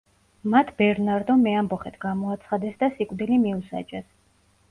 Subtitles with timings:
[0.53, 4.09] მათ ბერნარდო მეამბოხედ გამოაცხადეს და სიკვდილი მიუსაჯეს.